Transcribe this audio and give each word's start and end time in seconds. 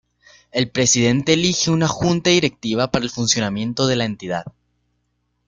El 0.51 0.71
Presidente 0.71 1.33
elige 1.33 1.69
una 1.69 1.87
Junta 1.87 2.31
Directiva 2.31 2.89
para 2.89 3.05
el 3.05 3.11
funcionamiento 3.11 3.85
de 3.85 3.95
la 3.97 4.05
entidad. 4.05 4.45